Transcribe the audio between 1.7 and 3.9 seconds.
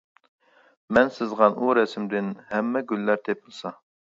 رەسىمدىن، ھەممە گۈللەر تېپىلسا.